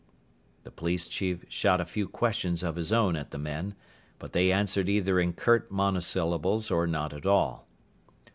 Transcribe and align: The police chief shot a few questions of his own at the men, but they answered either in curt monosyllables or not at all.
The 0.63 0.71
police 0.71 1.07
chief 1.07 1.45
shot 1.47 1.79
a 1.79 1.85
few 1.85 2.07
questions 2.07 2.63
of 2.63 2.75
his 2.75 2.91
own 2.91 3.15
at 3.15 3.29
the 3.29 3.37
men, 3.37 3.75
but 4.17 4.33
they 4.33 4.51
answered 4.51 4.89
either 4.89 5.19
in 5.19 5.33
curt 5.33 5.69
monosyllables 5.71 6.71
or 6.71 6.87
not 6.87 7.13
at 7.13 7.27
all. 7.27 7.67